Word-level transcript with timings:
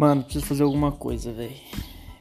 Mano, 0.00 0.24
preciso 0.24 0.46
fazer 0.46 0.62
alguma 0.62 0.92
coisa, 0.92 1.30
velho. 1.30 1.54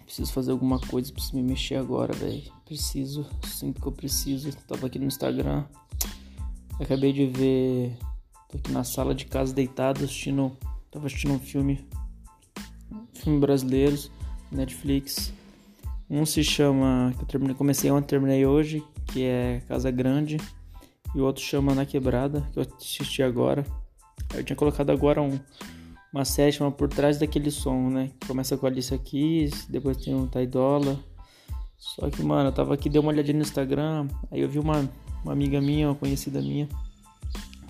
Preciso 0.03 0.33
fazer 0.33 0.51
alguma 0.51 0.81
coisa, 0.81 1.13
preciso 1.13 1.37
me 1.37 1.41
mexer 1.41 1.75
agora, 1.75 2.11
velho. 2.11 2.43
Preciso, 2.65 3.25
sinto 3.45 3.79
que 3.79 3.87
eu 3.87 3.91
preciso. 3.93 4.51
Tava 4.67 4.87
aqui 4.87 4.99
no 4.99 5.05
Instagram. 5.05 5.63
Acabei 6.77 7.13
de 7.13 7.27
ver. 7.27 7.97
Tô 8.49 8.57
aqui 8.57 8.69
na 8.73 8.83
sala 8.83 9.15
de 9.15 9.23
casa 9.27 9.53
deitado 9.53 10.03
assistindo. 10.03 10.57
Tava 10.91 11.07
assistindo 11.07 11.35
um 11.35 11.39
filme. 11.39 11.87
Filme 13.13 13.39
brasileiros, 13.39 14.11
Netflix. 14.51 15.31
Um 16.09 16.25
se 16.25 16.43
chama. 16.43 17.13
Que 17.15 17.23
eu 17.23 17.27
terminei, 17.27 17.55
comecei 17.55 17.89
ontem, 17.89 18.07
terminei 18.07 18.45
hoje, 18.45 18.83
que 19.05 19.23
é 19.23 19.61
Casa 19.69 19.89
Grande. 19.89 20.35
E 21.15 21.21
o 21.21 21.23
outro 21.23 21.41
chama 21.41 21.73
Na 21.73 21.85
Quebrada, 21.85 22.45
que 22.51 22.59
eu 22.59 22.67
assisti 22.77 23.23
agora. 23.23 23.65
Eu 24.33 24.43
tinha 24.43 24.57
colocado 24.57 24.89
agora 24.89 25.21
um 25.21 25.39
uma 26.11 26.25
sétima 26.25 26.71
por 26.71 26.89
trás 26.89 27.19
daquele 27.19 27.51
som, 27.51 27.89
né? 27.89 28.11
Começa 28.27 28.57
com 28.57 28.65
a 28.65 28.69
Alicia 28.69 28.97
Keys, 28.97 29.65
depois 29.67 29.97
tem 29.97 30.15
o 30.15 30.27
Taidola. 30.27 30.99
Só 31.77 32.09
que, 32.09 32.21
mano, 32.23 32.49
eu 32.49 32.53
tava 32.53 32.73
aqui, 32.73 32.89
dei 32.89 32.99
uma 32.99 33.09
olhadinha 33.11 33.37
no 33.37 33.43
Instagram, 33.43 34.07
aí 34.29 34.41
eu 34.41 34.49
vi 34.49 34.59
uma, 34.59 34.89
uma 35.23 35.31
amiga 35.31 35.61
minha, 35.61 35.87
uma 35.87 35.95
conhecida 35.95 36.41
minha, 36.41 36.67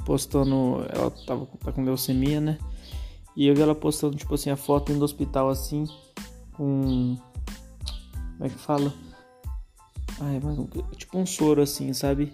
postando, 0.05 0.83
ela 0.89 1.11
tava 1.27 1.45
tá 1.63 1.71
com 1.71 1.83
leucemia, 1.83 2.41
né? 2.41 2.57
E 3.35 3.47
eu 3.47 3.55
vi 3.55 3.61
ela 3.61 3.75
postando, 3.75 4.17
tipo 4.17 4.33
assim, 4.33 4.49
a 4.49 4.55
foto 4.55 4.91
indo 4.91 4.99
do 4.99 5.05
hospital, 5.05 5.49
assim, 5.49 5.85
com... 6.53 7.15
Como 8.37 8.45
é 8.45 8.49
que 8.49 8.57
fala? 8.57 8.91
Ai, 10.19 10.41
mas, 10.43 10.57
tipo 10.97 11.17
um 11.17 11.25
soro, 11.25 11.61
assim, 11.61 11.93
sabe? 11.93 12.33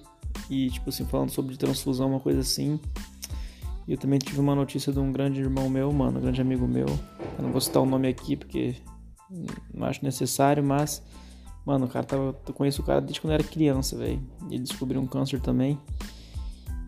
E, 0.50 0.70
tipo 0.70 0.90
assim, 0.90 1.06
falando 1.06 1.32
sobre 1.32 1.58
transfusão, 1.58 2.10
uma 2.10 2.20
coisa 2.20 2.40
assim. 2.40 2.80
E 3.88 3.92
eu 3.92 3.98
também 3.98 4.18
tive 4.18 4.40
uma 4.40 4.56
notícia 4.56 4.92
de 4.92 5.00
um 5.00 5.12
grande 5.12 5.40
irmão 5.40 5.70
meu, 5.70 5.92
mano, 5.92 6.18
um 6.18 6.22
grande 6.22 6.42
amigo 6.42 6.68
meu. 6.68 6.88
Eu 7.38 7.44
não 7.44 7.52
vou 7.52 7.62
citar 7.62 7.84
o 7.84 7.86
nome 7.86 8.08
aqui 8.08 8.36
porque 8.36 8.76
não 9.74 9.88
acho 9.88 10.04
necessário, 10.04 10.64
mas, 10.64 11.04
mano, 11.66 11.86
o 11.86 11.88
cara 11.88 12.06
tava. 12.06 12.36
Eu 12.48 12.54
conheço 12.54 12.82
o 12.82 12.86
cara 12.86 13.00
desde 13.00 13.22
quando 13.22 13.32
eu 13.32 13.36
era 13.36 13.44
criança, 13.44 13.98
velho. 13.98 14.22
Ele 14.50 14.60
descobriu 14.60 15.00
um 15.00 15.06
câncer 15.06 15.40
também. 15.40 15.80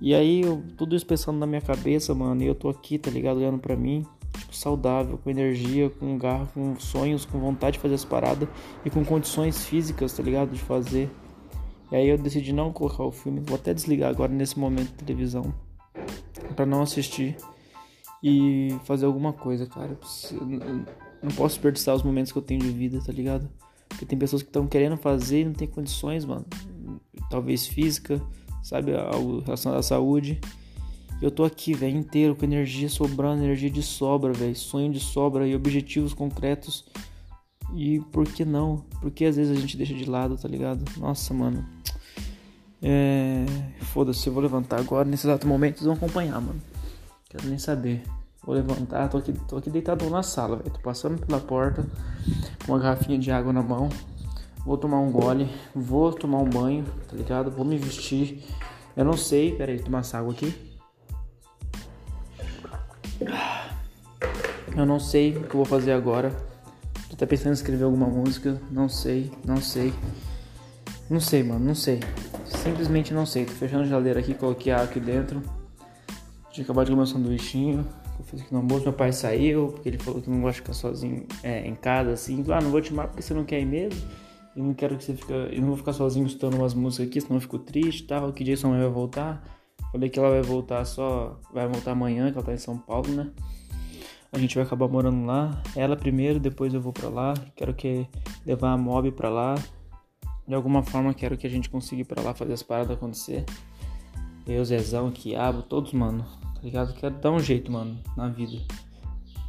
E 0.01 0.13
aí, 0.13 0.41
eu, 0.41 0.63
tudo 0.77 0.95
isso 0.95 1.05
pensando 1.05 1.37
na 1.37 1.47
minha 1.47 1.61
cabeça, 1.61 2.13
mano, 2.13 2.41
e 2.43 2.47
eu 2.47 2.55
tô 2.55 2.69
aqui, 2.69 2.97
tá 2.97 3.09
ligado? 3.09 3.37
Olhando 3.37 3.57
pra 3.57 3.75
mim, 3.75 4.05
tipo, 4.37 4.55
saudável, 4.55 5.17
com 5.17 5.29
energia, 5.29 5.89
com 5.89 6.17
garra, 6.17 6.47
com 6.53 6.79
sonhos, 6.79 7.25
com 7.25 7.39
vontade 7.39 7.73
de 7.73 7.79
fazer 7.79 7.95
as 7.95 8.05
paradas 8.05 8.47
e 8.85 8.89
com 8.89 9.03
condições 9.03 9.65
físicas, 9.65 10.13
tá 10.13 10.21
ligado? 10.21 10.51
De 10.51 10.59
fazer. 10.59 11.09
E 11.91 11.95
aí 11.95 12.09
eu 12.09 12.17
decidi 12.17 12.53
não 12.53 12.71
colocar 12.71 13.03
o 13.03 13.11
filme. 13.11 13.39
Vou 13.39 13.55
até 13.55 13.73
desligar 13.73 14.09
agora 14.09 14.31
nesse 14.31 14.59
momento 14.59 14.89
de 14.89 15.03
televisão 15.03 15.53
para 16.53 16.65
não 16.65 16.81
assistir 16.81 17.35
e 18.23 18.75
fazer 18.85 19.05
alguma 19.05 19.33
coisa, 19.33 19.65
cara. 19.65 19.97
Eu 20.31 20.45
não 21.21 21.31
posso 21.35 21.55
desperdiçar 21.55 21.95
os 21.95 22.03
momentos 22.03 22.31
que 22.31 22.37
eu 22.37 22.41
tenho 22.41 22.61
de 22.61 22.69
vida, 22.69 22.99
tá 23.03 23.11
ligado? 23.11 23.49
Porque 23.87 24.05
tem 24.05 24.17
pessoas 24.17 24.41
que 24.41 24.49
estão 24.49 24.67
querendo 24.67 24.97
fazer 24.97 25.41
e 25.41 25.45
não 25.45 25.53
tem 25.53 25.67
condições, 25.67 26.25
mano. 26.25 26.45
Talvez 27.29 27.67
física, 27.67 28.21
sabe? 28.63 28.95
Algo 28.95 29.39
relacionado 29.39 29.79
à 29.79 29.83
saúde. 29.83 30.39
Eu 31.21 31.31
tô 31.31 31.43
aqui, 31.43 31.73
velho, 31.73 31.97
inteiro, 31.97 32.35
com 32.35 32.45
energia 32.45 32.89
sobrando, 32.89 33.43
energia 33.43 33.69
de 33.69 33.81
sobra, 33.81 34.31
velho. 34.33 34.55
Sonho 34.55 34.91
de 34.91 34.99
sobra 34.99 35.47
e 35.47 35.55
objetivos 35.55 36.13
concretos. 36.13 36.85
E 37.73 37.99
por 38.11 38.27
que 38.27 38.45
não? 38.45 38.85
Porque 39.01 39.25
às 39.25 39.35
vezes 39.35 39.57
a 39.57 39.59
gente 39.59 39.75
deixa 39.75 39.93
de 39.93 40.05
lado, 40.05 40.37
tá 40.37 40.47
ligado? 40.47 40.85
Nossa, 40.97 41.33
mano. 41.33 41.65
É. 42.81 43.45
Foda-se, 43.81 44.27
eu 44.27 44.33
vou 44.33 44.41
levantar 44.41 44.79
agora. 44.79 45.07
Nesse 45.07 45.27
exato 45.27 45.47
momento, 45.47 45.77
vocês 45.77 45.85
vão 45.85 45.95
acompanhar, 45.95 46.39
mano. 46.39 46.61
Quero 47.29 47.47
nem 47.47 47.57
saber. 47.57 48.03
Vou 48.43 48.55
levantar, 48.55 49.09
tô 49.09 49.17
aqui, 49.17 49.33
tô 49.47 49.57
aqui 49.57 49.69
deitado 49.69 50.09
na 50.09 50.23
sala, 50.23 50.57
velho. 50.57 50.69
Tô 50.69 50.79
passando 50.79 51.19
pela 51.25 51.39
porta 51.39 51.85
com 52.65 52.71
uma 52.71 52.79
garrafinha 52.79 53.19
de 53.19 53.29
água 53.29 53.51
na 53.51 53.61
mão. 53.61 53.89
Vou 54.65 54.77
tomar 54.77 54.99
um 54.99 55.11
gole, 55.11 55.49
vou 55.75 56.13
tomar 56.13 56.39
um 56.39 56.49
banho, 56.49 56.85
tá 57.09 57.15
ligado? 57.15 57.51
Vou 57.51 57.65
me 57.65 57.77
vestir. 57.77 58.43
Eu 58.95 59.05
não 59.05 59.17
sei, 59.17 59.55
pera 59.55 59.71
aí, 59.71 59.79
tomar 59.79 59.99
essa 59.99 60.17
água 60.17 60.31
aqui. 60.31 60.55
Eu 64.75 64.85
não 64.85 64.99
sei 64.99 65.35
o 65.35 65.43
que 65.43 65.55
eu 65.55 65.57
vou 65.57 65.65
fazer 65.65 65.91
agora. 65.91 66.31
Tô 67.09 67.15
até 67.15 67.25
pensando 67.25 67.49
em 67.49 67.53
escrever 67.53 67.83
alguma 67.83 68.07
música. 68.07 68.61
Não 68.69 68.87
sei, 68.87 69.31
não 69.45 69.57
sei. 69.57 69.93
Não 71.09 71.21
sei, 71.21 71.41
mano, 71.41 71.63
não 71.63 71.75
sei. 71.75 72.01
Simplesmente 72.45 73.13
não 73.13 73.25
sei. 73.25 73.45
Tô 73.45 73.53
fechando 73.53 73.83
a 73.83 73.85
geladeira 73.85 74.19
aqui, 74.19 74.33
coloquei 74.33 74.73
água 74.73 74.85
aqui 74.85 74.99
dentro. 74.99 75.41
Tinha 76.51 76.65
acabado 76.65 76.85
de 76.85 76.91
comer 76.91 77.03
um 77.03 77.05
sanduichinho. 77.05 77.87
Eu 78.19 78.25
fiz 78.25 78.41
aqui 78.41 78.51
no 78.51 78.59
almoço, 78.59 78.83
meu 78.83 78.93
pai 78.93 79.13
saiu, 79.13 79.69
porque 79.69 79.87
ele 79.87 79.97
falou 79.97 80.21
que 80.21 80.29
não 80.29 80.41
gosta 80.41 80.53
de 80.53 80.61
ficar 80.61 80.73
sozinho 80.73 81.25
é, 81.43 81.65
em 81.65 81.75
casa, 81.75 82.11
assim. 82.11 82.43
Ah, 82.51 82.59
não 82.59 82.71
vou 82.71 82.81
te 82.81 82.89
chamar 82.89 83.07
porque 83.07 83.21
você 83.21 83.33
não 83.33 83.45
quer 83.45 83.61
ir 83.61 83.65
mesmo. 83.65 84.01
E 84.55 84.61
não 84.61 84.73
quero 84.73 84.97
que 84.97 85.03
você 85.03 85.13
fique. 85.13 85.31
Eu 85.31 85.61
não 85.61 85.67
vou 85.67 85.77
ficar 85.77 85.93
sozinho 85.93 86.25
escutando 86.25 86.55
umas 86.55 86.73
músicas 86.73 87.07
aqui, 87.07 87.21
senão 87.21 87.37
eu 87.37 87.41
fico 87.41 87.59
triste 87.59 88.01
e 88.01 88.07
tal. 88.07 88.33
Que 88.33 88.43
Jason 88.43 88.71
vai 88.71 88.89
voltar. 88.89 89.41
Falei 89.91 90.09
que 90.09 90.19
ela 90.19 90.31
vai 90.31 90.41
voltar 90.41 90.83
só. 90.83 91.39
Vai 91.53 91.67
voltar 91.67 91.91
amanhã, 91.91 92.31
que 92.31 92.37
ela 92.37 92.45
tá 92.45 92.53
em 92.53 92.57
São 92.57 92.77
Paulo, 92.77 93.07
né? 93.09 93.29
A 94.33 94.37
gente 94.37 94.55
vai 94.55 94.65
acabar 94.65 94.89
morando 94.89 95.25
lá. 95.25 95.61
Ela 95.73 95.95
primeiro, 95.95 96.39
depois 96.39 96.73
eu 96.73 96.81
vou 96.81 96.91
pra 96.91 97.07
lá. 97.07 97.33
Quero 97.55 97.73
que 97.73 98.07
levar 98.45 98.73
a 98.73 98.77
mob 98.77 99.11
pra 99.11 99.29
lá 99.29 99.55
de 100.47 100.55
alguma 100.55 100.81
forma 100.81 101.13
quero 101.13 101.37
que 101.37 101.45
a 101.45 101.49
gente 101.49 101.69
consiga 101.69 102.01
ir 102.01 102.05
pra 102.05 102.21
lá 102.21 102.33
fazer 102.33 102.53
as 102.53 102.63
paradas 102.63 102.95
acontecer. 102.95 103.43
Eu, 104.47 104.63
Zezão, 104.63 105.11
Quiabo, 105.11 105.61
todos, 105.61 105.91
mano. 105.91 106.25
Tá 106.55 106.61
ligado? 106.63 106.93
Quero 106.93 107.15
dar 107.15 107.31
um 107.31 107.39
jeito, 107.39 107.71
mano, 107.71 107.99
na 108.15 108.29
vida. 108.29 108.57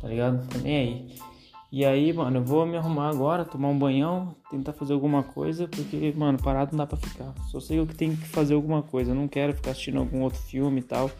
Tá 0.00 0.08
ligado? 0.08 0.46
Tô 0.48 0.58
nem 0.58 0.76
aí. 0.76 1.18
E 1.70 1.84
aí, 1.84 2.14
mano, 2.14 2.38
eu 2.38 2.44
vou 2.44 2.64
me 2.64 2.78
arrumar 2.78 3.10
agora, 3.10 3.44
tomar 3.44 3.68
um 3.68 3.78
banhão, 3.78 4.34
tentar 4.50 4.72
fazer 4.72 4.94
alguma 4.94 5.22
coisa, 5.22 5.68
porque, 5.68 6.14
mano, 6.16 6.38
parado 6.42 6.72
não 6.72 6.78
dá 6.78 6.86
pra 6.86 6.96
ficar. 6.96 7.34
Só 7.50 7.60
sei 7.60 7.84
que 7.86 7.94
tenho 7.94 8.16
que 8.16 8.26
fazer 8.26 8.54
alguma 8.54 8.82
coisa. 8.82 9.10
Eu 9.10 9.14
não 9.14 9.28
quero 9.28 9.52
ficar 9.52 9.72
assistindo 9.72 9.98
algum 9.98 10.22
outro 10.22 10.40
filme 10.40 10.80
e 10.80 10.82
tal. 10.82 11.10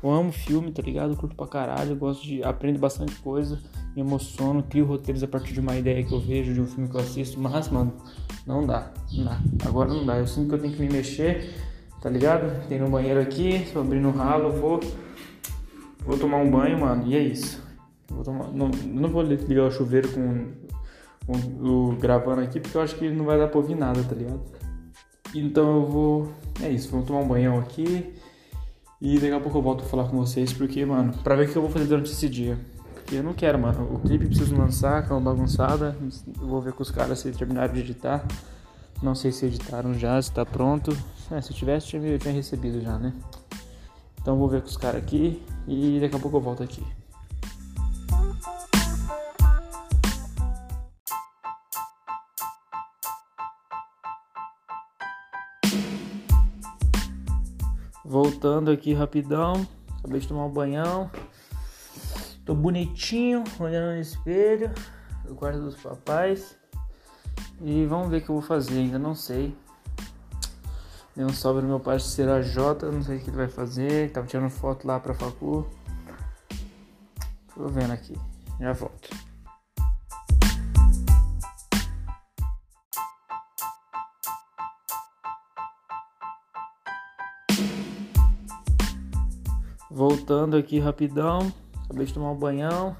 Eu 0.00 0.10
amo 0.10 0.30
filme, 0.30 0.70
tá 0.70 0.80
ligado? 0.80 1.12
Eu 1.12 1.16
curto 1.16 1.34
pra 1.34 1.46
caralho, 1.48 1.90
eu 1.90 1.96
gosto 1.96 2.22
de. 2.24 2.42
aprendo 2.44 2.78
bastante 2.78 3.16
coisa, 3.16 3.60
me 3.94 4.02
emociono, 4.02 4.62
crio 4.62 4.84
roteiros 4.84 5.22
a 5.22 5.28
partir 5.28 5.52
de 5.52 5.60
uma 5.60 5.76
ideia 5.76 6.04
que 6.04 6.12
eu 6.12 6.20
vejo, 6.20 6.54
de 6.54 6.60
um 6.60 6.66
filme 6.66 6.88
que 6.88 6.96
eu 6.96 7.00
assisto, 7.00 7.40
mas, 7.40 7.68
mano, 7.68 7.92
não 8.46 8.66
dá, 8.66 8.92
não 9.12 9.24
dá. 9.24 9.40
Agora 9.66 9.92
não 9.92 10.04
dá. 10.04 10.18
Eu 10.18 10.26
sinto 10.26 10.48
que 10.48 10.54
eu 10.54 10.58
tenho 10.58 10.74
que 10.74 10.80
me 10.80 10.88
mexer, 10.88 11.54
tá 12.00 12.08
ligado? 12.08 12.66
Tem 12.68 12.82
um 12.82 12.90
banheiro 12.90 13.20
aqui, 13.20 13.66
tô 13.72 13.80
abrindo 13.80 14.08
o 14.08 14.12
ralo, 14.12 14.52
vou. 14.52 14.80
Vou 16.04 16.16
tomar 16.16 16.38
um 16.38 16.50
banho, 16.50 16.80
mano, 16.80 17.06
e 17.06 17.16
é 17.16 17.20
isso. 17.20 17.62
Vou 18.08 18.24
tomar, 18.24 18.48
não, 18.52 18.70
não 18.86 19.08
vou 19.08 19.22
ligar 19.22 19.66
o 19.66 19.70
chuveiro 19.70 20.08
com, 20.08 20.46
com 21.26 21.32
o 21.62 21.96
gravando 21.96 22.40
aqui 22.40 22.58
porque 22.58 22.76
eu 22.76 22.82
acho 22.82 22.96
que 22.96 23.08
não 23.10 23.24
vai 23.24 23.38
dar 23.38 23.48
pra 23.48 23.58
ouvir 23.58 23.76
nada, 23.76 24.02
tá 24.02 24.14
ligado? 24.14 24.40
Então 25.34 25.82
eu 25.82 25.86
vou. 25.86 26.32
É 26.62 26.68
isso, 26.68 26.90
vou 26.90 27.02
tomar 27.02 27.20
um 27.20 27.28
banhão 27.28 27.58
aqui. 27.58 28.12
E 29.00 29.14
daqui 29.18 29.32
a 29.32 29.40
pouco 29.40 29.56
eu 29.58 29.62
volto 29.62 29.82
a 29.82 29.86
falar 29.86 30.04
com 30.08 30.16
vocês, 30.18 30.52
porque, 30.52 30.84
mano, 30.84 31.14
pra 31.24 31.34
ver 31.34 31.48
o 31.48 31.52
que 31.52 31.56
eu 31.56 31.62
vou 31.62 31.70
fazer 31.70 31.86
durante 31.86 32.12
esse 32.12 32.28
dia. 32.28 32.58
Eu 33.12 33.24
não 33.24 33.34
quero, 33.34 33.58
mano. 33.58 33.92
O 33.92 33.98
clipe 33.98 34.26
preciso 34.26 34.54
lançar, 34.54 35.08
com 35.08 35.14
uma 35.14 35.20
bagunçada. 35.20 35.96
Vou 36.36 36.60
ver 36.60 36.72
com 36.72 36.82
os 36.82 36.92
caras 36.92 37.18
se 37.18 37.32
terminaram 37.32 37.74
de 37.74 37.80
editar. 37.80 38.24
Não 39.02 39.16
sei 39.16 39.32
se 39.32 39.46
editaram 39.46 39.92
já, 39.94 40.20
se 40.22 40.30
tá 40.30 40.46
pronto. 40.46 40.96
É, 41.28 41.40
se 41.40 41.52
tivesse, 41.52 41.96
eu 41.96 42.18
tinha 42.20 42.32
recebido 42.32 42.80
já, 42.80 42.98
né? 42.98 43.12
Então 44.20 44.38
vou 44.38 44.48
ver 44.48 44.60
com 44.60 44.68
os 44.68 44.76
caras 44.76 45.02
aqui 45.02 45.42
e 45.66 45.98
daqui 46.00 46.14
a 46.14 46.18
pouco 46.20 46.36
eu 46.36 46.40
volto 46.40 46.62
aqui. 46.62 46.84
Voltando 58.04 58.70
aqui 58.70 58.94
rapidão. 58.94 59.66
Acabei 59.98 60.20
de 60.20 60.28
tomar 60.28 60.46
um 60.46 60.50
banhão. 60.50 61.10
Tô 62.50 62.54
bonitinho, 62.56 63.44
olhando 63.60 63.94
no 63.94 64.00
espelho. 64.00 64.72
No 65.24 65.36
quarto 65.36 65.60
dos 65.60 65.76
papais. 65.76 66.58
E 67.60 67.86
vamos 67.86 68.08
ver 68.08 68.16
o 68.16 68.20
que 68.22 68.28
eu 68.28 68.34
vou 68.34 68.42
fazer, 68.42 68.76
ainda 68.76 68.98
não 68.98 69.14
sei. 69.14 69.56
Deu 71.14 71.28
um 71.28 71.32
salve 71.32 71.62
no 71.62 71.68
meu 71.68 71.78
parceiro 71.78 72.32
AJ, 72.32 72.56
não 72.92 73.04
sei 73.04 73.18
o 73.18 73.20
que 73.20 73.30
ele 73.30 73.36
vai 73.36 73.46
fazer. 73.46 74.10
Tava 74.10 74.26
tirando 74.26 74.50
foto 74.50 74.84
lá 74.84 74.98
pra 74.98 75.14
facu. 75.14 75.64
Tô 77.54 77.68
vendo 77.68 77.92
aqui, 77.92 78.18
já 78.58 78.72
volto. 78.72 79.10
Voltando 89.88 90.56
aqui 90.56 90.80
rapidão. 90.80 91.52
Acabei 91.90 92.06
de 92.06 92.14
tomar 92.14 92.30
um 92.30 92.36
banhão. 92.36 92.96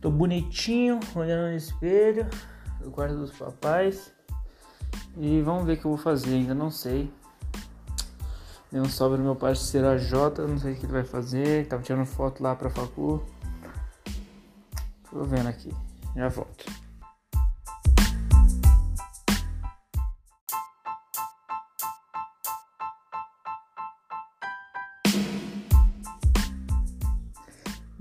Tô 0.00 0.10
bonitinho, 0.10 0.98
olhando 1.14 1.50
no 1.50 1.56
espelho. 1.56 2.26
No 2.80 2.90
quarto 2.90 3.16
dos 3.16 3.32
papais. 3.32 4.10
E 5.18 5.42
vamos 5.42 5.66
ver 5.66 5.74
o 5.74 5.76
que 5.76 5.84
eu 5.84 5.90
vou 5.90 5.98
fazer, 5.98 6.36
ainda 6.36 6.54
não 6.54 6.70
sei. 6.70 7.12
Deu 8.72 8.82
um 8.82 8.88
salve 8.88 9.18
no 9.18 9.24
meu 9.24 9.36
parceiro 9.36 9.88
AJ, 9.88 10.12
não 10.48 10.58
sei 10.58 10.72
o 10.72 10.76
que 10.76 10.86
ele 10.86 10.92
vai 10.92 11.04
fazer. 11.04 11.66
Tava 11.66 11.82
tirando 11.82 12.06
foto 12.06 12.42
lá 12.42 12.56
pra 12.56 12.70
facu. 12.70 13.22
Tô 15.10 15.22
vendo 15.24 15.48
aqui. 15.50 15.70
Já 16.16 16.28
volto. 16.28 16.64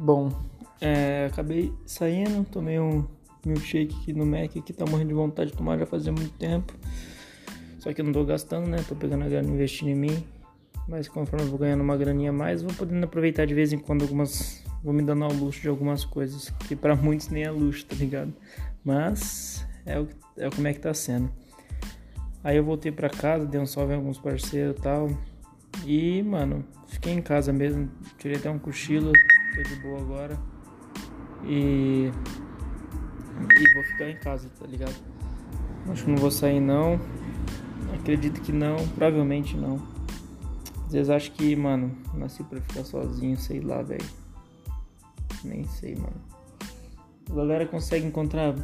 Bom, 0.02 0.32
é, 0.80 1.26
acabei 1.30 1.74
saindo, 1.86 2.46
tomei 2.46 2.80
um 2.80 3.06
milkshake 3.46 3.94
aqui 4.02 4.14
no 4.14 4.26
Mac 4.26 4.50
que 4.50 4.72
tá 4.72 4.86
morrendo 4.86 5.10
de 5.10 5.14
vontade 5.14 5.52
de 5.52 5.58
tomar 5.58 5.78
já 5.78 5.86
fazia 5.86 6.10
muito 6.10 6.32
tempo. 6.38 6.74
Só 7.80 7.92
que 7.92 8.00
eu 8.00 8.06
não 8.06 8.14
tô 8.14 8.24
gastando, 8.24 8.66
né? 8.66 8.78
Tô 8.88 8.96
pegando 8.96 9.26
a 9.26 9.28
grana 9.28 9.50
investindo 9.50 9.90
em 9.90 9.96
mim. 9.96 10.24
Mas 10.88 11.10
conforme 11.10 11.46
eu 11.46 11.50
vou 11.50 11.60
ganhando 11.60 11.82
uma 11.82 11.98
graninha 11.98 12.30
a 12.30 12.34
mais, 12.34 12.62
vou 12.62 12.74
podendo 12.74 13.04
aproveitar 13.04 13.46
de 13.46 13.54
vez 13.54 13.74
em 13.74 13.78
quando 13.78 14.04
algumas. 14.04 14.64
Vou 14.82 14.94
me 14.94 15.02
dando 15.02 15.26
ao 15.26 15.34
luxo 15.34 15.62
de 15.62 15.68
algumas 15.68 16.06
coisas. 16.06 16.50
Que 16.66 16.78
para 16.78 16.96
muitos 16.96 17.28
nem 17.28 17.44
é 17.44 17.52
luxo, 17.52 17.86
tá 17.86 17.96
ligado? 17.98 18.34
Mas 18.86 19.68
é, 19.86 20.00
o, 20.00 20.08
é 20.38 20.50
como 20.50 20.66
é 20.66 20.74
que 20.74 20.80
tá 20.80 20.94
sendo. 20.94 21.30
Aí 22.42 22.56
eu 22.56 22.64
voltei 22.64 22.90
pra 22.90 23.10
casa, 23.10 23.46
dei 23.46 23.60
um 23.60 23.66
salve 23.66 23.92
em 23.92 23.98
alguns 23.98 24.18
parceiros 24.18 24.78
e 24.78 24.82
tal. 24.82 25.10
E, 25.86 26.24
mano, 26.24 26.64
fiquei 26.88 27.12
em 27.12 27.22
casa 27.22 27.52
mesmo. 27.52 27.90
Tirei 28.18 28.38
até 28.38 28.50
um 28.50 28.58
cochilo. 28.58 29.12
Tô 29.56 29.64
de 29.64 29.76
boa 29.78 30.00
agora. 30.00 30.40
E. 31.46 32.12
E 33.60 33.74
vou 33.74 33.84
ficar 33.84 34.10
em 34.10 34.18
casa, 34.18 34.50
tá 34.60 34.66
ligado? 34.66 34.96
Acho 35.90 36.04
que 36.04 36.12
não 36.12 36.18
vou 36.18 36.32
sair 36.32 36.60
não. 36.60 37.00
Acredito 37.94 38.42
que 38.42 38.52
não, 38.52 38.76
provavelmente 38.90 39.58
não. 39.58 39.82
Às 40.86 40.94
vezes 40.94 41.10
acho 41.10 41.32
que, 41.32 41.56
mano, 41.56 41.96
nasci 42.14 42.44
pra 42.44 42.60
ficar 42.62 42.84
sozinho, 42.84 43.38
sei 43.38 43.60
lá, 43.60 43.82
velho. 43.82 44.06
Nem 45.44 45.64
sei, 45.66 45.96
mano. 45.96 46.22
A 47.30 47.34
galera 47.34 47.66
consegue 47.66 48.06
encontrar. 48.06 48.56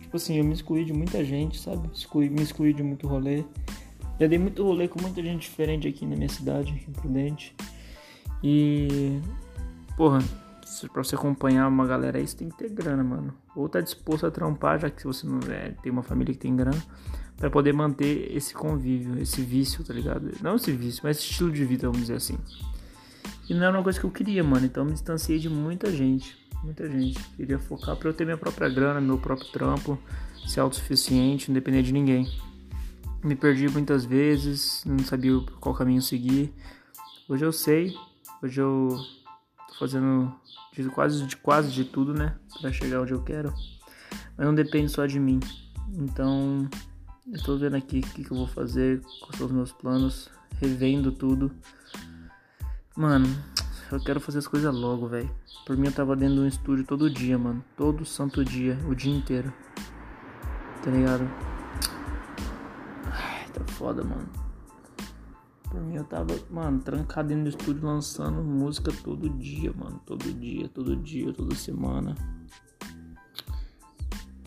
Tipo 0.00 0.16
assim, 0.16 0.36
eu 0.36 0.44
me 0.44 0.54
excluí 0.54 0.84
de 0.84 0.92
muita 0.92 1.24
gente, 1.24 1.60
sabe? 1.60 1.88
Excluí, 1.92 2.30
me 2.30 2.42
excluí 2.42 2.72
de 2.72 2.82
muito 2.82 3.06
rolê. 3.06 3.44
Já 4.18 4.26
dei 4.26 4.38
muito 4.38 4.64
rolê 4.64 4.88
com 4.88 5.00
muita 5.00 5.22
gente 5.22 5.42
diferente 5.42 5.88
aqui 5.88 6.06
na 6.06 6.16
minha 6.16 6.28
cidade, 6.28 6.72
aqui 6.72 6.90
em 6.90 6.92
Prudente. 6.92 7.54
E. 8.42 9.20
Porra, 9.96 10.18
pra 10.92 11.04
você 11.04 11.14
acompanhar 11.14 11.68
uma 11.68 11.86
galera 11.86 12.18
aí, 12.18 12.26
você 12.26 12.36
tem 12.36 12.48
que 12.48 12.56
ter 12.56 12.70
grana, 12.70 13.04
mano. 13.04 13.34
Ou 13.54 13.68
tá 13.68 13.80
disposto 13.80 14.26
a 14.26 14.30
trampar, 14.30 14.80
já 14.80 14.90
que 14.90 15.04
você 15.04 15.26
não 15.26 15.38
é, 15.50 15.70
tem 15.82 15.92
uma 15.92 16.02
família 16.02 16.34
que 16.34 16.40
tem 16.40 16.54
grana 16.54 16.82
para 17.36 17.50
poder 17.50 17.72
manter 17.72 18.34
esse 18.34 18.54
convívio, 18.54 19.20
esse 19.20 19.42
vício, 19.42 19.84
tá 19.84 19.92
ligado? 19.92 20.30
Não 20.40 20.56
esse 20.56 20.72
vício, 20.72 21.00
mas 21.04 21.18
esse 21.18 21.30
estilo 21.30 21.50
de 21.50 21.64
vida, 21.64 21.86
vamos 21.86 22.02
dizer 22.02 22.14
assim. 22.14 22.38
E 23.48 23.54
não 23.54 23.64
era 23.64 23.76
uma 23.76 23.82
coisa 23.82 23.98
que 23.98 24.06
eu 24.06 24.10
queria, 24.10 24.42
mano. 24.42 24.64
Então 24.64 24.82
eu 24.82 24.86
me 24.86 24.92
distanciei 24.92 25.38
de 25.38 25.48
muita 25.48 25.90
gente. 25.90 26.36
Muita 26.62 26.88
gente. 26.88 27.22
Queria 27.36 27.58
focar 27.58 27.96
pra 27.96 28.08
eu 28.08 28.14
ter 28.14 28.24
minha 28.24 28.38
própria 28.38 28.68
grana, 28.68 29.00
meu 29.00 29.18
próprio 29.18 29.50
trampo, 29.52 29.98
ser 30.46 30.60
autossuficiente, 30.60 31.50
não 31.50 31.54
depender 31.54 31.82
de 31.82 31.92
ninguém. 31.92 32.26
Me 33.22 33.34
perdi 33.34 33.68
muitas 33.68 34.04
vezes, 34.04 34.82
não 34.86 34.98
sabia 35.00 35.32
qual 35.60 35.74
caminho 35.74 36.00
seguir. 36.00 36.52
Hoje 37.28 37.44
eu 37.44 37.52
sei. 37.52 37.94
Hoje 38.42 38.60
eu 38.60 38.98
fazendo 39.84 40.34
de 40.72 40.88
quase, 40.88 41.26
de 41.26 41.36
quase 41.36 41.70
de 41.70 41.84
tudo, 41.84 42.14
né? 42.14 42.34
Pra 42.58 42.72
chegar 42.72 43.02
onde 43.02 43.12
eu 43.12 43.22
quero. 43.22 43.52
Mas 44.34 44.46
não 44.46 44.54
depende 44.54 44.90
só 44.90 45.04
de 45.04 45.20
mim. 45.20 45.40
Então, 45.92 46.66
eu 47.30 47.42
tô 47.42 47.58
vendo 47.58 47.76
aqui 47.76 47.98
o 47.98 48.02
que, 48.02 48.24
que 48.24 48.30
eu 48.30 48.36
vou 48.36 48.46
fazer, 48.46 49.02
quais 49.20 49.36
são 49.36 49.46
os 49.46 49.52
meus 49.52 49.72
planos, 49.72 50.30
revendo 50.58 51.12
tudo. 51.12 51.52
Mano, 52.96 53.26
eu 53.92 54.00
quero 54.00 54.20
fazer 54.20 54.38
as 54.38 54.48
coisas 54.48 54.74
logo, 54.74 55.06
velho. 55.06 55.30
Por 55.66 55.76
mim 55.76 55.88
eu 55.88 55.92
tava 55.92 56.16
dentro 56.16 56.36
de 56.36 56.40
um 56.40 56.48
estúdio 56.48 56.84
todo 56.86 57.10
dia, 57.10 57.36
mano. 57.36 57.62
Todo 57.76 58.06
santo 58.06 58.42
dia, 58.42 58.78
o 58.88 58.94
dia 58.94 59.14
inteiro. 59.14 59.52
Tá 60.82 60.90
ligado? 60.90 61.28
Ai, 63.10 63.46
tá 63.52 63.62
foda, 63.72 64.02
mano. 64.02 64.43
Por 65.74 65.82
mim 65.82 65.96
eu 65.96 66.04
tava, 66.04 66.34
mano, 66.50 66.80
trancado 66.80 67.28
dentro 67.28 67.44
do 67.44 67.48
estúdio 67.48 67.84
lançando 67.84 68.42
música 68.42 68.92
todo 69.02 69.28
dia, 69.28 69.72
mano. 69.72 70.00
Todo 70.06 70.32
dia, 70.32 70.68
todo 70.68 70.94
dia, 70.96 71.32
toda 71.32 71.54
semana 71.54 72.14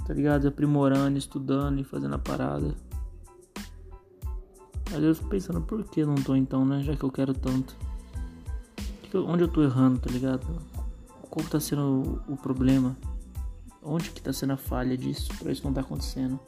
tá 0.08 0.14
ligado? 0.14 0.48
Aprimorando, 0.48 1.18
estudando 1.18 1.82
e 1.82 1.84
fazendo 1.84 2.16
a 2.16 2.20
parada. 2.20 2.74
Vezes 4.90 5.04
eu 5.04 5.16
fico 5.16 5.30
pensando, 5.30 5.62
por 5.62 5.84
que 5.84 6.06
não 6.06 6.16
tô 6.16 6.34
então, 6.34 6.66
né? 6.66 6.82
Já 6.82 6.96
que 6.96 7.04
eu 7.04 7.12
quero 7.12 7.34
tanto. 7.34 7.76
Onde 9.14 9.44
eu 9.44 9.48
tô 9.50 9.62
errando, 9.62 10.00
tá 10.00 10.10
ligado? 10.10 10.48
Qual 11.30 11.46
tá 11.46 11.60
sendo 11.60 12.24
o, 12.28 12.38
problema? 12.38 12.96
Onde 13.84 14.12
que 14.12 14.22
tá 14.22 14.32
sendo 14.32 14.54
a 14.54 14.58
falha 14.58 14.98
disso 14.98 15.30
pra 15.38 15.52
isso 15.52 15.64
não 15.66 15.74
tá 15.74 15.82
acontecendo? 15.82 16.40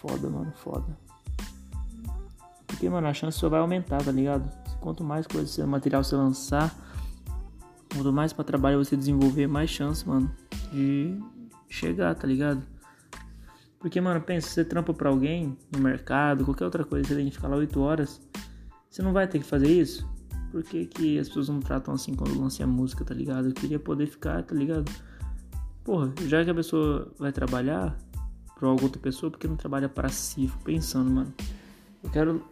Foda, 0.00 0.30
mano, 0.30 0.52
foda. 0.52 0.96
Porque, 2.84 2.92
mano, 2.92 3.06
a 3.06 3.14
chance 3.14 3.38
só 3.38 3.48
vai 3.48 3.60
aumentar, 3.60 4.04
tá 4.04 4.12
ligado? 4.12 4.46
Quanto 4.78 5.02
mais 5.02 5.26
coisa, 5.26 5.66
material 5.66 6.04
você 6.04 6.14
lançar, 6.14 6.70
quanto 7.90 8.12
mais 8.12 8.30
para 8.30 8.44
trabalho 8.44 8.84
você 8.84 8.94
desenvolver, 8.94 9.46
mais 9.46 9.70
chance, 9.70 10.06
mano, 10.06 10.30
de 10.70 11.18
chegar, 11.66 12.14
tá 12.14 12.26
ligado? 12.26 12.62
Porque, 13.78 13.98
mano, 14.02 14.20
pensa, 14.20 14.50
você 14.50 14.62
trampa 14.66 14.92
pra 14.92 15.08
alguém 15.08 15.56
no 15.72 15.80
mercado, 15.80 16.44
qualquer 16.44 16.66
outra 16.66 16.84
coisa, 16.84 17.08
você 17.08 17.14
tem 17.14 17.24
que 17.24 17.30
ficar 17.30 17.48
lá 17.48 17.56
8 17.56 17.80
horas, 17.80 18.20
você 18.90 19.00
não 19.00 19.14
vai 19.14 19.26
ter 19.26 19.38
que 19.38 19.46
fazer 19.46 19.68
isso? 19.68 20.06
Por 20.50 20.62
que, 20.62 20.84
que 20.84 21.18
as 21.18 21.28
pessoas 21.28 21.48
não 21.48 21.60
tratam 21.60 21.94
assim 21.94 22.14
quando 22.14 22.38
lancem 22.38 22.64
a 22.64 22.66
música, 22.66 23.02
tá 23.02 23.14
ligado? 23.14 23.48
Eu 23.48 23.54
queria 23.54 23.78
poder 23.78 24.06
ficar, 24.08 24.42
tá 24.42 24.54
ligado? 24.54 24.92
Porra, 25.82 26.12
já 26.26 26.44
que 26.44 26.50
a 26.50 26.54
pessoa 26.54 27.10
vai 27.18 27.32
trabalhar 27.32 27.96
pra 28.58 28.68
alguma 28.68 28.88
outra 28.88 29.00
pessoa, 29.00 29.30
porque 29.30 29.48
não 29.48 29.56
trabalha 29.56 29.88
para 29.88 30.10
si? 30.10 30.48
Fico 30.48 30.62
pensando, 30.64 31.10
mano. 31.10 31.32
Eu 32.02 32.10
quero, 32.10 32.44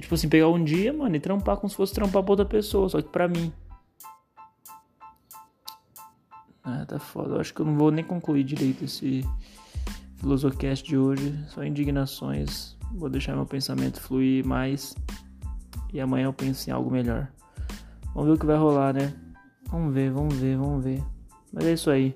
tipo 0.00 0.14
assim, 0.14 0.28
pegar 0.28 0.48
um 0.48 0.62
dia, 0.62 0.92
mano, 0.92 1.14
e 1.16 1.20
trampar 1.20 1.56
como 1.56 1.68
se 1.68 1.76
fosse 1.76 1.94
trampar 1.94 2.22
pra 2.22 2.32
outra 2.32 2.46
pessoa, 2.46 2.88
só 2.88 3.02
que 3.02 3.08
pra 3.08 3.28
mim. 3.28 3.52
Ah, 6.62 6.84
tá 6.86 6.98
foda. 6.98 7.34
Eu 7.34 7.40
acho 7.40 7.54
que 7.54 7.60
eu 7.60 7.66
não 7.66 7.76
vou 7.76 7.90
nem 7.90 8.04
concluir 8.04 8.44
direito 8.44 8.84
esse 8.84 9.24
Filosocast 10.18 10.86
de 10.86 10.98
hoje. 10.98 11.34
Só 11.48 11.64
indignações. 11.64 12.76
Vou 12.92 13.08
deixar 13.08 13.34
meu 13.34 13.46
pensamento 13.46 14.00
fluir 14.00 14.46
mais. 14.46 14.94
E 15.92 16.00
amanhã 16.00 16.26
eu 16.26 16.32
penso 16.32 16.68
em 16.68 16.72
algo 16.72 16.90
melhor. 16.90 17.28
Vamos 18.14 18.28
ver 18.28 18.34
o 18.34 18.38
que 18.38 18.46
vai 18.46 18.56
rolar, 18.56 18.92
né? 18.92 19.14
Vamos 19.70 19.94
ver, 19.94 20.10
vamos 20.10 20.34
ver, 20.34 20.56
vamos 20.56 20.84
ver. 20.84 21.02
Mas 21.52 21.64
é 21.64 21.72
isso 21.72 21.90
aí. 21.90 22.14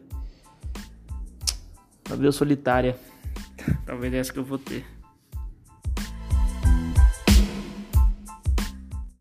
A 2.11 2.15
vida 2.15 2.33
solitária. 2.33 2.99
Talvez 3.87 4.13
essa 4.13 4.33
que 4.33 4.39
eu 4.39 4.45
vou 4.45 4.59
ter. 4.59 4.85